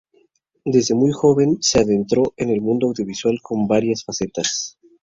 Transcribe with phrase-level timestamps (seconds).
[0.65, 4.79] Desde muy joven se adentró en el mundo audiovisual con varias facetas.